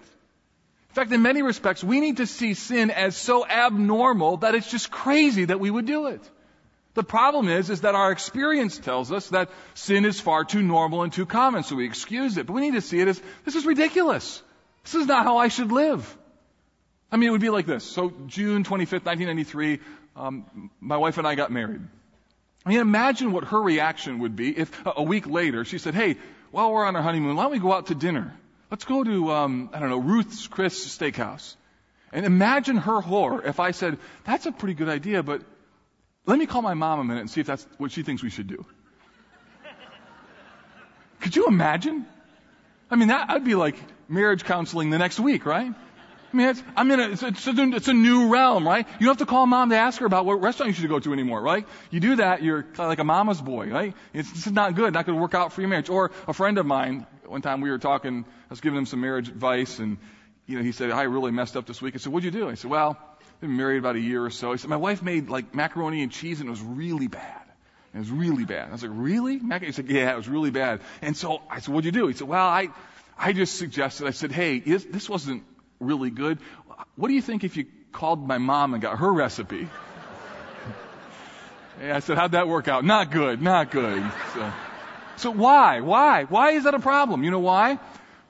[0.90, 4.70] In fact, in many respects, we need to see sin as so abnormal that it's
[4.70, 6.22] just crazy that we would do it.
[6.94, 11.04] The problem is, is that our experience tells us that sin is far too normal
[11.04, 12.48] and too common, so we excuse it.
[12.48, 14.42] But we need to see it as, this is ridiculous.
[14.86, 16.18] This is not how I should live.
[17.12, 17.84] I mean, it would be like this.
[17.84, 19.80] So, June 25th, 1993,
[20.16, 21.82] um, my wife and I got married.
[22.66, 26.18] I mean, imagine what her reaction would be if a week later she said, Hey,
[26.52, 28.34] while we're on our honeymoon, why don't we go out to dinner?
[28.72, 31.56] Let's go to, um, I don't know, Ruth's Chris Steakhouse.
[32.12, 35.44] And imagine her horror if I said, That's a pretty good idea, but
[36.26, 38.32] let me call my mom a minute and see if that's what she thinks we
[38.32, 38.66] should do.
[41.22, 42.06] Could you imagine?
[42.90, 43.76] I mean, that, I'd be like
[44.08, 45.74] marriage counseling the next week, right?
[46.36, 48.86] I mean, it's, I mean, it's, it's, a, it's a new realm, right?
[49.00, 51.00] You don't have to call mom to ask her about what restaurant you should go
[51.00, 51.66] to anymore, right?
[51.92, 53.94] You do that, you're kind of like a mama's boy, right?
[54.14, 55.88] It's, this is not good, not going to work out for your marriage.
[55.88, 59.00] Or a friend of mine, one time we were talking, I was giving him some
[59.00, 59.98] marriage advice, and
[60.46, 61.96] you know, he said, I really messed up this week.
[61.96, 62.50] I said, what'd you do?
[62.50, 64.52] I said, well, I've been married about a year or so.
[64.52, 67.44] He said, my wife made like macaroni and cheese, and it was really bad.
[67.94, 68.68] It was really bad.
[68.68, 69.40] I was like, really?
[69.40, 70.82] He said, yeah, it was really bad.
[71.02, 72.08] And so I said, what'd you do?
[72.08, 72.68] He said, well, I,
[73.18, 75.44] I just suggested, I said, hey, this wasn't
[75.80, 76.40] really good.
[76.96, 79.68] What do you think if you called my mom and got her recipe?
[81.82, 82.86] I said, how'd that work out?
[82.86, 84.04] Not good, not good.
[84.34, 84.54] So,
[85.18, 85.82] so why?
[85.82, 86.24] Why?
[86.24, 87.24] Why is that a problem?
[87.24, 87.80] You know why?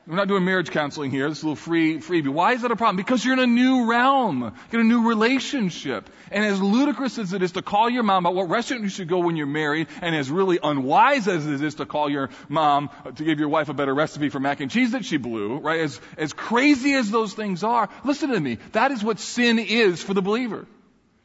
[0.07, 1.27] We're not doing marriage counseling here.
[1.29, 2.29] This is a little free freebie.
[2.29, 2.97] Why is that a problem?
[2.97, 4.55] Because you're in a new realm.
[4.71, 6.07] You're in a new relationship.
[6.29, 9.07] And as ludicrous as it is to call your mom about what restaurant you should
[9.07, 12.91] go when you're married, and as really unwise as it is to call your mom
[13.15, 15.79] to give your wife a better recipe for mac and cheese that she blew, right?
[15.79, 18.59] As, as crazy as those things are, listen to me.
[18.73, 20.67] That is what sin is for the believer.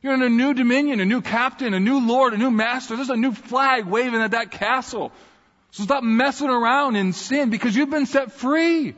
[0.00, 2.96] You're in a new dominion, a new captain, a new lord, a new master.
[2.96, 5.12] There's a new flag waving at that castle.
[5.72, 8.87] So stop messing around in sin because you've been set free.
[8.87, 8.94] You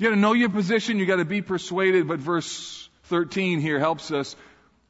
[0.00, 4.36] gotta know your position, you gotta be persuaded, but verse 13 here helps us.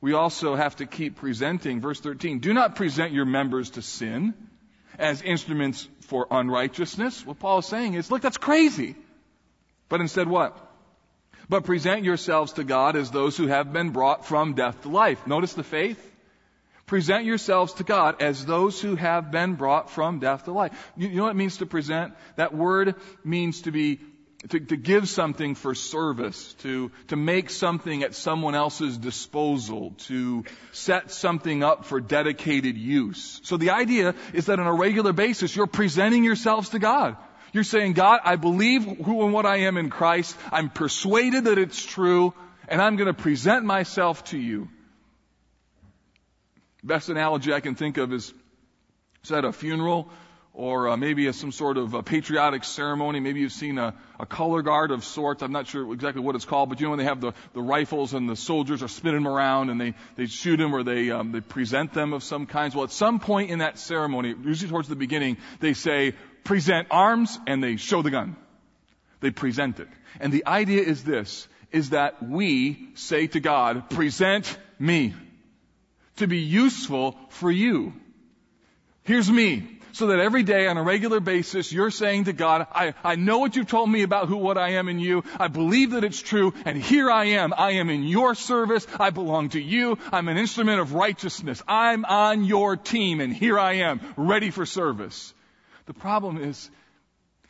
[0.01, 1.81] We also have to keep presenting.
[1.81, 4.35] Verse 13, do not present your members to sin
[4.99, 7.25] as instruments for unrighteousness.
[7.27, 8.95] What Paul is saying is, look, that's crazy.
[9.88, 10.59] But instead what?
[11.49, 15.27] But present yourselves to God as those who have been brought from death to life.
[15.27, 16.01] Notice the faith.
[16.87, 20.72] Present yourselves to God as those who have been brought from death to life.
[20.96, 22.14] You, know what it means to present?
[22.37, 22.94] That word
[23.25, 24.01] means to be
[24.51, 30.44] to, to, give something for service, to, to make something at someone else's disposal, to
[30.70, 33.40] set something up for dedicated use.
[33.42, 37.16] So the idea is that on a regular basis, you're presenting yourselves to God.
[37.53, 40.37] You're saying, God, I believe who and what I am in Christ.
[40.53, 42.33] I'm persuaded that it's true,
[42.68, 44.68] and I'm going to present myself to you.
[46.83, 48.33] Best analogy I can think of is,
[49.25, 50.09] is at a funeral
[50.57, 53.21] or uh, maybe some sort of a patriotic ceremony.
[53.21, 55.43] Maybe you've seen a, a color guard of sorts.
[55.43, 57.61] I'm not sure exactly what it's called, but you know when they have the, the
[57.61, 61.11] rifles and the soldiers are spinning them around and they, they shoot them or they,
[61.11, 62.75] um, they present them of some kinds.
[62.75, 67.38] Well, at some point in that ceremony, usually towards the beginning, they say, present arms
[67.46, 68.37] and they show the gun.
[69.21, 69.88] They present it.
[70.21, 75.15] And the idea is this, is that we say to God, present me
[76.17, 77.92] to be useful for you.
[79.02, 79.73] Here's me.
[79.92, 83.38] So that every day on a regular basis, you're saying to God, I, I know
[83.38, 85.25] what you've told me about who, what I am in you.
[85.40, 86.52] I believe that it's true.
[86.67, 87.54] And here I am.
[87.56, 88.87] I am in your service.
[89.00, 89.96] I belong to you.
[90.12, 91.62] I'm an instrument of righteousness.
[91.67, 95.33] I'm on your team and here I am, ready for service.
[95.87, 96.71] The problem is,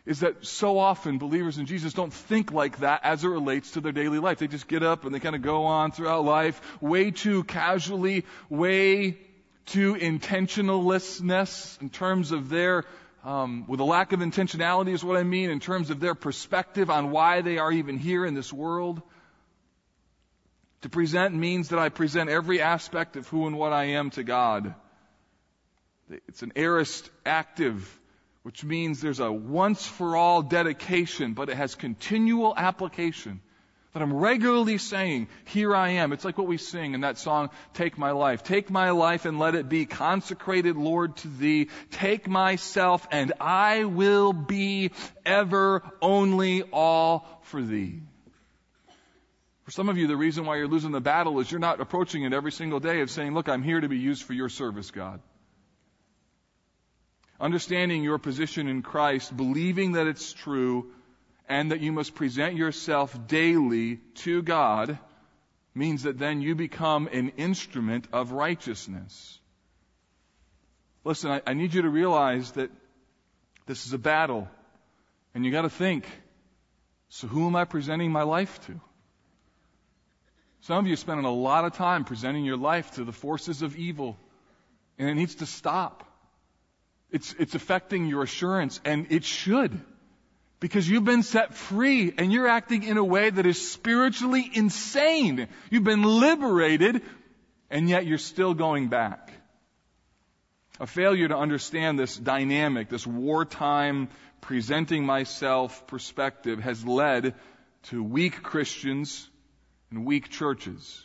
[0.07, 3.81] is that so often believers in Jesus don't think like that as it relates to
[3.81, 4.39] their daily life.
[4.39, 8.25] They just get up and they kind of go on throughout life way too casually,
[8.49, 9.19] way
[9.67, 12.85] too intentionallessness in terms of their,
[13.25, 16.89] um, with a lack of intentionality is what I mean, in terms of their perspective
[16.89, 19.03] on why they are even here in this world.
[20.83, 24.23] To present means that I present every aspect of who and what I am to
[24.23, 24.73] God.
[26.29, 27.99] It's an aorist active
[28.47, 33.41] which means there's a once for all dedication, but it has continual application.
[33.93, 36.13] That I'm regularly saying, Here I am.
[36.13, 38.45] It's like what we sing in that song, Take My Life.
[38.45, 41.71] Take my life and let it be consecrated, Lord, to Thee.
[41.91, 44.93] Take myself and I will be
[45.25, 48.01] ever only all for Thee.
[49.65, 52.23] For some of you, the reason why you're losing the battle is you're not approaching
[52.23, 54.93] it every single day of saying, Look, I'm here to be used for your service,
[54.93, 55.21] God
[57.41, 60.91] understanding your position in Christ, believing that it's true,
[61.49, 64.99] and that you must present yourself daily to God,
[65.75, 69.39] means that then you become an instrument of righteousness.
[71.05, 72.71] Listen, I, I need you to realize that
[73.67, 74.49] this is a battle,
[75.35, 76.07] and you got to think
[77.09, 78.81] so, who am I presenting my life to?
[80.63, 83.77] Some of you spending a lot of time presenting your life to the forces of
[83.77, 84.17] evil,
[84.99, 86.06] and it needs to stop.
[87.11, 89.81] It's, it's affecting your assurance, and it should.
[90.59, 95.49] Because you've been set free and you're acting in a way that is spiritually insane.
[95.71, 97.03] You've been liberated,
[97.71, 99.33] and yet you're still going back.
[100.81, 104.09] A failure to understand this dynamic, this wartime
[104.41, 107.35] presenting myself perspective has led
[107.85, 109.29] to weak Christians
[109.91, 111.05] and weak churches.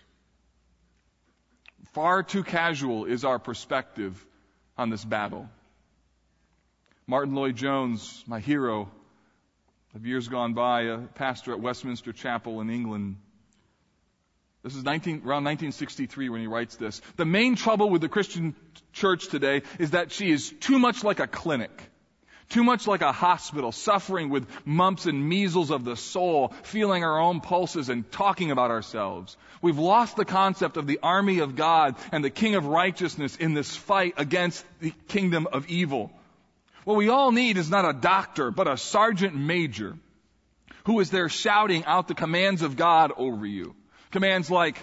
[1.93, 4.25] Far too casual is our perspective
[4.77, 5.49] on this battle.
[7.11, 8.89] Martyn Lloyd-Jones, my hero
[9.93, 13.17] of years gone by, a pastor at Westminster Chapel in England.
[14.63, 17.01] This is 19, around 1963 when he writes this.
[17.17, 18.55] The main trouble with the Christian
[18.93, 21.83] church today is that she is too much like a clinic.
[22.47, 27.19] Too much like a hospital, suffering with mumps and measles of the soul, feeling our
[27.19, 29.35] own pulses and talking about ourselves.
[29.61, 33.53] We've lost the concept of the army of God and the king of righteousness in
[33.53, 36.09] this fight against the kingdom of evil.
[36.83, 39.97] What we all need is not a doctor, but a sergeant major
[40.85, 43.75] who is there shouting out the commands of God over you.
[44.09, 44.77] Commands like,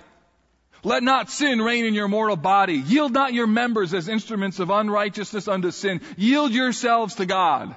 [0.85, 2.75] let not sin reign in your mortal body.
[2.75, 6.01] Yield not your members as instruments of unrighteousness unto sin.
[6.17, 7.75] Yield yourselves to God.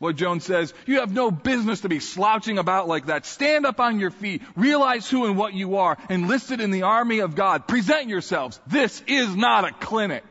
[0.00, 3.26] Lloyd-Jones says, you have no business to be slouching about like that.
[3.26, 4.42] Stand up on your feet.
[4.54, 5.96] Realize who and what you are.
[6.10, 7.66] Enlisted in the army of God.
[7.66, 8.60] Present yourselves.
[8.66, 10.24] This is not a clinic.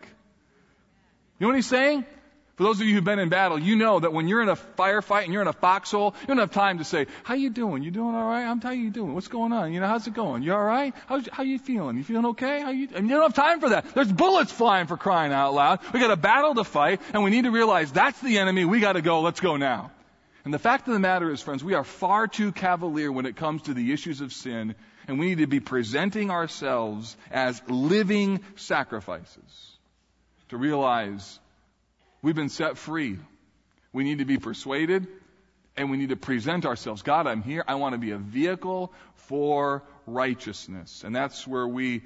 [1.40, 2.06] You know what he's saying?
[2.58, 4.56] For those of you who've been in battle, you know that when you're in a
[4.56, 7.84] firefight and you're in a foxhole, you don't have time to say, "How you doing?
[7.84, 8.46] You doing all right?
[8.46, 9.14] I'm how you doing?
[9.14, 9.74] What's going on?
[9.74, 10.42] You know, how's it going?
[10.42, 10.96] You all right?
[11.06, 11.98] How's, how you feeling?
[11.98, 12.62] You feeling okay?
[12.62, 13.94] How you?" And you don't have time for that.
[13.94, 15.82] There's bullets flying for crying out loud.
[15.94, 18.66] We got a battle to fight, and we need to realize that's the enemy.
[18.66, 19.22] We got to go.
[19.22, 19.92] Let's go now.
[20.44, 23.36] And the fact of the matter is, friends, we are far too cavalier when it
[23.36, 24.74] comes to the issues of sin,
[25.08, 29.78] and we need to be presenting ourselves as living sacrifices
[30.50, 31.40] to realize
[32.22, 33.18] We've been set free.
[33.94, 35.08] We need to be persuaded
[35.76, 37.04] and we need to present ourselves.
[37.04, 37.64] God, I'm here.
[37.68, 41.04] I want to be a vehicle for righteousness.
[41.04, 42.04] And that's where we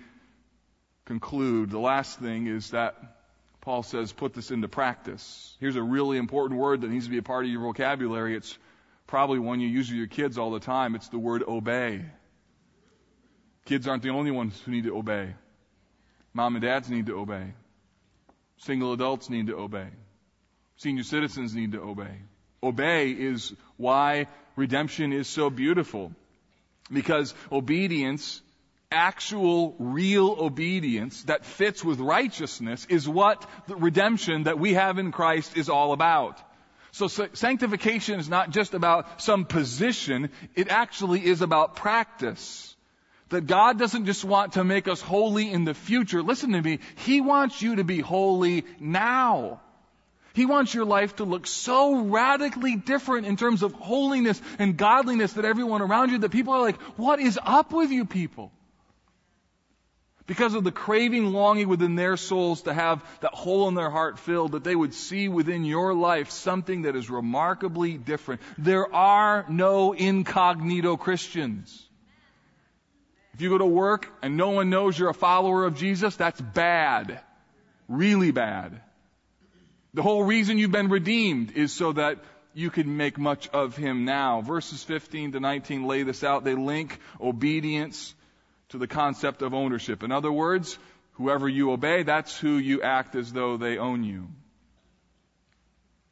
[1.06, 1.70] conclude.
[1.70, 2.96] The last thing is that
[3.62, 5.56] Paul says, put this into practice.
[5.60, 8.36] Here's a really important word that needs to be a part of your vocabulary.
[8.36, 8.58] It's
[9.08, 10.96] probably one you use with your kids all the time.
[10.96, 12.06] It's the word obey.
[13.66, 15.36] Kids aren't the only ones who need to obey.
[16.34, 17.54] Mom and dads need to obey.
[18.62, 19.88] Single adults need to obey.
[20.78, 22.22] Senior citizens need to obey.
[22.62, 26.12] Obey is why redemption is so beautiful.
[26.92, 28.42] Because obedience,
[28.92, 35.12] actual, real obedience that fits with righteousness is what the redemption that we have in
[35.12, 36.40] Christ is all about.
[36.92, 42.71] So sanctification is not just about some position, it actually is about practice
[43.32, 46.22] that God doesn't just want to make us holy in the future.
[46.22, 46.80] Listen to me.
[46.98, 49.62] He wants you to be holy now.
[50.34, 55.34] He wants your life to look so radically different in terms of holiness and godliness
[55.34, 58.52] that everyone around you that people are like, what is up with you people?
[60.28, 64.20] Because of the craving longing within their souls to have that hole in their heart
[64.20, 68.42] filled, that they would see within your life something that is remarkably different.
[68.58, 71.86] There are no incognito Christians.
[73.42, 77.20] You go to work and no one knows you're a follower of Jesus, that's bad.
[77.88, 78.82] Really bad.
[79.94, 82.20] The whole reason you've been redeemed is so that
[82.54, 84.42] you can make much of him now.
[84.42, 86.44] Verses 15 to 19 lay this out.
[86.44, 88.14] They link obedience
[88.70, 90.04] to the concept of ownership.
[90.04, 90.78] In other words,
[91.14, 94.28] whoever you obey, that's who you act as though they own you.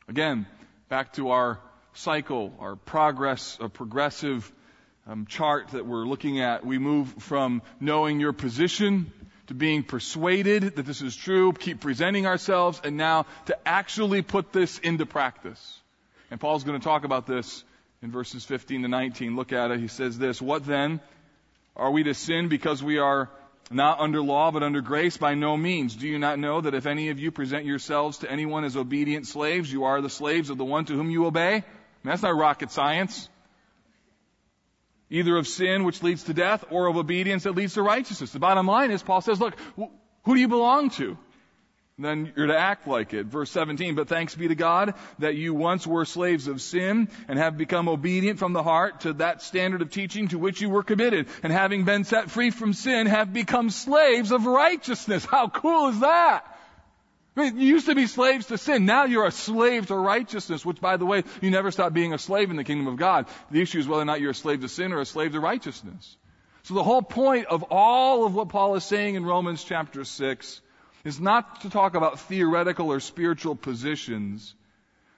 [0.07, 0.45] Again,
[0.89, 1.59] back to our
[1.93, 4.51] cycle, our progress, a progressive
[5.09, 6.63] um, chart that we're looking at.
[6.63, 9.11] We move from knowing your position
[9.47, 14.53] to being persuaded that this is true, keep presenting ourselves, and now to actually put
[14.53, 15.79] this into practice.
[16.29, 17.63] And Paul's going to talk about this
[18.03, 19.35] in verses 15 to 19.
[19.35, 19.79] Look at it.
[19.79, 20.99] He says this, What then?
[21.75, 23.29] Are we to sin because we are
[23.71, 25.17] not under law but under grace?
[25.17, 25.95] By no means.
[25.95, 29.25] Do you not know that if any of you present yourselves to anyone as obedient
[29.25, 31.55] slaves, you are the slaves of the one to whom you obey?
[31.55, 31.63] I mean,
[32.03, 33.27] that's not rocket science
[35.09, 38.31] either of sin, which leads to death, or of obedience that leads to righteousness.
[38.31, 41.17] The bottom line is, Paul says, look, who do you belong to?
[42.01, 43.25] Then you're to act like it.
[43.25, 47.37] Verse 17, but thanks be to God that you once were slaves of sin and
[47.37, 50.83] have become obedient from the heart to that standard of teaching to which you were
[50.83, 51.27] committed.
[51.43, 55.25] And having been set free from sin, have become slaves of righteousness.
[55.25, 56.45] How cool is that?
[57.35, 58.85] You used to be slaves to sin.
[58.85, 62.17] Now you're a slave to righteousness, which, by the way, you never stop being a
[62.17, 63.27] slave in the kingdom of God.
[63.49, 65.39] The issue is whether or not you're a slave to sin or a slave to
[65.39, 66.17] righteousness.
[66.63, 70.61] So the whole point of all of what Paul is saying in Romans chapter 6
[71.05, 74.53] is not to talk about theoretical or spiritual positions,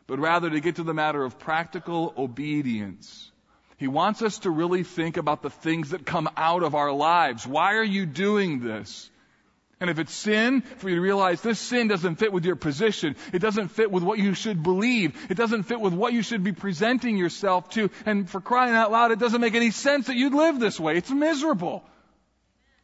[0.05, 3.31] but rather to get to the matter of practical obedience.
[3.77, 7.47] He wants us to really think about the things that come out of our lives.
[7.47, 9.09] Why are you doing this?
[9.81, 13.15] And if it's sin, for you to realize this sin doesn't fit with your position.
[13.33, 15.17] It doesn't fit with what you should believe.
[15.31, 17.89] It doesn't fit with what you should be presenting yourself to.
[18.05, 20.97] And for crying out loud, it doesn't make any sense that you'd live this way.
[20.97, 21.83] It's miserable.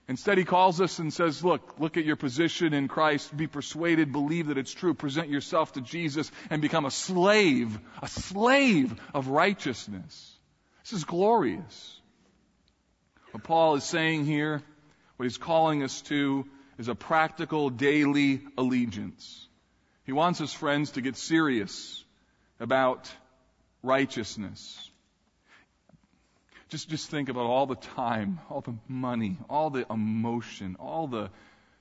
[0.08, 3.36] Instead, he calls us and says, look, look at your position in Christ.
[3.36, 4.12] Be persuaded.
[4.12, 4.96] Believe that it's true.
[4.96, 10.36] Present yourself to Jesus and become a slave, a slave of righteousness.
[10.84, 12.02] This is glorious.
[13.32, 14.64] What Paul is saying here,
[15.18, 19.48] what he's calling us to, is a practical daily allegiance.
[20.06, 22.04] He wants his friends to get serious
[22.60, 23.12] about
[23.84, 24.90] righteousness.
[26.70, 31.30] Just, just think about all the time, all the money, all the emotion, all the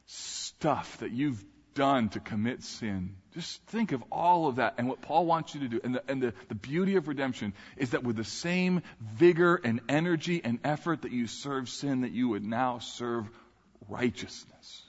[0.06, 1.44] stuff that you've
[1.74, 3.16] done to commit sin.
[3.34, 5.80] Just think of all of that and what Paul wants you to do.
[5.84, 9.80] And, the, and the, the beauty of redemption is that with the same vigor and
[9.88, 13.28] energy and effort that you serve sin, that you would now serve
[13.88, 14.82] righteousness.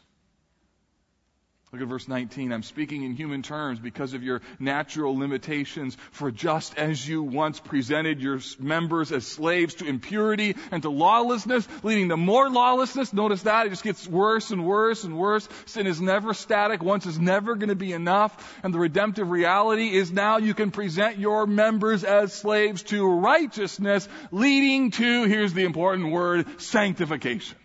[1.74, 2.54] Look at verse 19.
[2.54, 5.98] I'm speaking in human terms because of your natural limitations.
[6.12, 11.68] For just as you once presented your members as slaves to impurity and to lawlessness,
[11.84, 15.50] leading to more lawlessness, notice that it just gets worse and worse and worse.
[15.66, 16.82] Sin is never static.
[16.82, 18.58] Once is never going to be enough.
[18.64, 24.08] And the redemptive reality is now you can present your members as slaves to righteousness,
[24.32, 27.58] leading to, here's the important word, sanctification.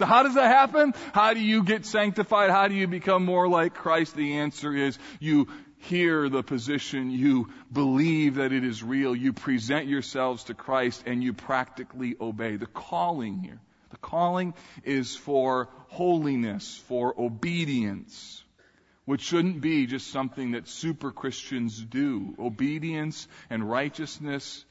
[0.00, 0.94] So how does that happen?
[1.12, 2.48] How do you get sanctified?
[2.48, 4.16] How do you become more like Christ?
[4.16, 5.48] The answer is you
[5.80, 11.22] hear the position, you believe that it is real, you present yourselves to Christ, and
[11.22, 12.56] you practically obey.
[12.56, 13.60] The calling here.
[13.90, 18.42] The calling is for holiness, for obedience,
[19.04, 22.34] which shouldn't be just something that super Christians do.
[22.38, 24.64] Obedience and righteousness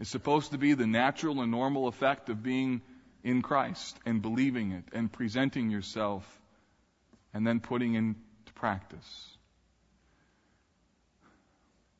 [0.00, 2.82] is supposed to be the natural and normal effect of being
[3.22, 6.24] in Christ and believing it and presenting yourself
[7.32, 9.36] and then putting into practice.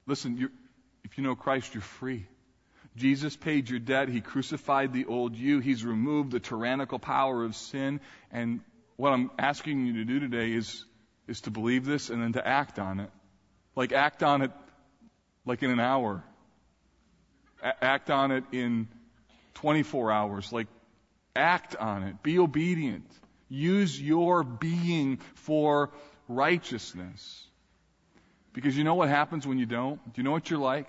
[0.07, 0.51] Listen,
[1.05, 2.27] if you know Christ, you're free.
[2.97, 4.09] Jesus paid your debt.
[4.09, 5.61] He crucified the old you.
[5.61, 8.01] He's removed the tyrannical power of sin.
[8.33, 8.61] And
[8.97, 10.85] what I'm asking you to do today is,
[11.29, 13.11] is to believe this and then to act on it.
[13.77, 14.51] Like act on it
[15.47, 16.25] like in an hour.
[17.63, 18.89] A- act on it in
[19.55, 20.53] 24 hours.
[20.53, 20.67] Like
[21.41, 22.23] Act on it.
[22.23, 23.11] Be obedient.
[23.49, 25.91] Use your being for
[26.29, 27.47] righteousness.
[28.53, 30.03] Because you know what happens when you don't?
[30.13, 30.89] Do you know what you're like?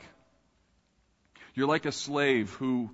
[1.56, 2.92] You're like a slave who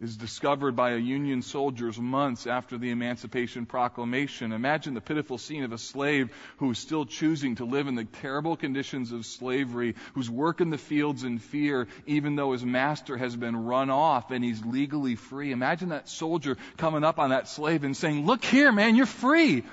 [0.00, 4.52] is discovered by a Union soldiers months after the Emancipation Proclamation.
[4.52, 8.04] Imagine the pitiful scene of a slave who is still choosing to live in the
[8.04, 13.36] terrible conditions of slavery, who's working the fields in fear, even though his master has
[13.36, 15.52] been run off and he's legally free.
[15.52, 19.64] Imagine that soldier coming up on that slave and saying, Look here, man, you're free.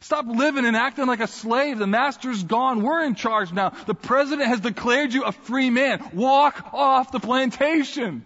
[0.00, 1.78] Stop living and acting like a slave.
[1.78, 2.82] The master's gone.
[2.82, 3.70] We're in charge now.
[3.86, 6.02] The president has declared you a free man.
[6.12, 8.24] Walk off the plantation.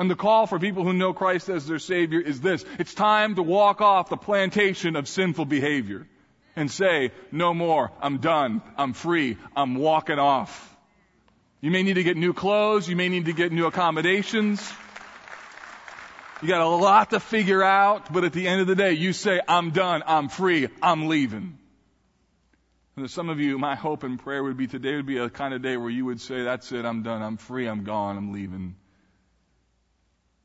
[0.00, 2.64] And the call for people who know Christ as their Savior is this.
[2.78, 6.06] It's time to walk off the plantation of sinful behavior.
[6.56, 7.90] and say, no more.
[8.00, 8.62] I'm done.
[8.76, 9.36] I'm free.
[9.56, 10.66] I'm walking off.
[11.60, 12.88] You may need to get new clothes.
[12.88, 14.72] You may need to get new accommodations.
[16.42, 19.12] You got a lot to figure out, but at the end of the day, you
[19.12, 20.02] say, I'm done.
[20.06, 20.68] I'm free.
[20.80, 21.58] I'm leaving.
[22.96, 25.52] And some of you, my hope and prayer would be today would be a kind
[25.54, 26.84] of day where you would say, that's it.
[26.84, 27.22] I'm done.
[27.22, 27.66] I'm free.
[27.66, 28.16] I'm gone.
[28.16, 28.74] I'm leaving.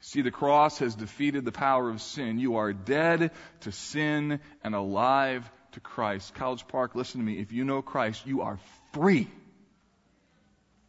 [0.02, 2.40] See, the cross has defeated the power of sin.
[2.40, 3.32] You are dead
[3.62, 6.36] to sin and alive to Christ.
[6.36, 7.40] College Park, listen to me.
[7.40, 8.60] If you know Christ, you are
[8.94, 9.28] free.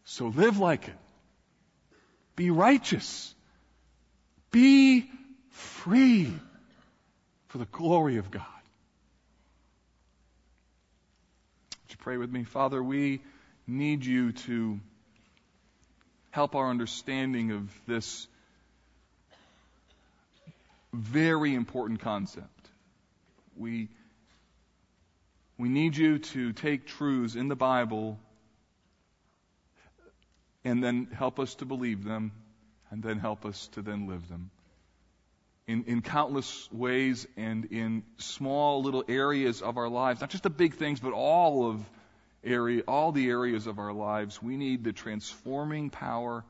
[0.04, 0.94] So live like it.
[2.36, 3.34] Be righteous.
[4.50, 5.10] Be
[5.50, 6.32] free
[7.48, 8.42] for the glory of God.
[11.82, 12.44] Would you pray with me?
[12.44, 13.22] Father, we
[13.66, 14.78] need you to
[16.30, 18.28] help our understanding of this
[20.96, 22.70] very important concept.
[23.56, 23.88] We,
[25.58, 28.18] we need you to take truths in the Bible
[30.64, 32.32] and then help us to believe them,
[32.90, 34.50] and then help us to then live them.
[35.68, 40.50] In, in countless ways and in small little areas of our lives, not just the
[40.50, 41.88] big things, but all of
[42.42, 46.44] area, all the areas of our lives, we need the transforming power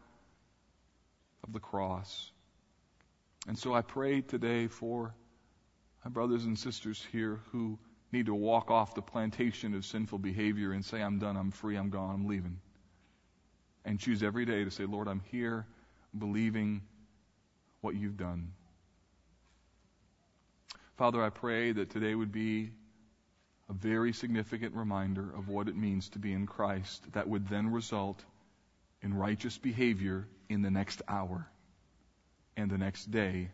[1.45, 2.31] of the cross.
[3.47, 5.15] And so I pray today for
[6.05, 7.79] my brothers and sisters here who
[8.13, 11.77] need to walk off the plantation of sinful behavior and say, I'm done, I'm free,
[11.77, 12.59] I'm gone, I'm leaving.
[13.85, 15.67] And choose every day to say, Lord, I'm here
[16.17, 16.83] believing
[17.83, 18.53] what you've done.
[20.97, 22.71] Father, I pray that today would be
[23.69, 27.71] a very significant reminder of what it means to be in Christ that would then
[27.71, 28.25] result
[29.03, 31.49] in righteous behavior in the next hour
[32.57, 33.51] and the next day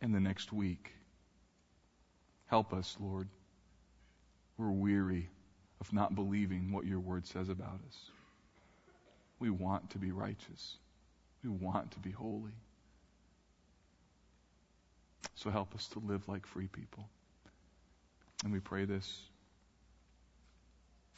[0.00, 0.92] and the next week.
[2.46, 3.28] Help us, Lord.
[4.56, 5.28] We're weary
[5.80, 8.10] of not believing what your word says about us.
[9.38, 10.76] We want to be righteous.
[11.42, 12.52] We want to be holy.
[15.34, 17.08] So help us to live like free people.
[18.44, 19.22] And we pray this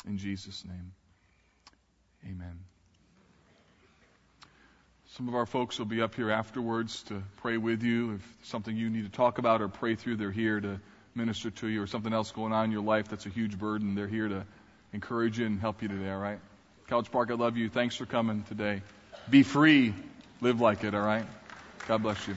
[0.07, 0.93] in Jesus' name.
[2.25, 2.72] Amen.
[5.17, 8.15] Some of our folks will be up here afterwards to pray with you.
[8.15, 10.81] If something you need to talk about or pray through, they're here to
[11.15, 13.95] minister to you, or something else going on in your life that's a huge burden,
[13.95, 14.47] they're here to
[14.95, 16.39] encourage you and help you today, all right?
[16.89, 17.69] College Park, I love you.
[17.69, 18.81] Thanks for coming today.
[19.29, 19.93] Be free.
[20.41, 21.27] Live like it, all right?
[21.87, 22.35] God bless you.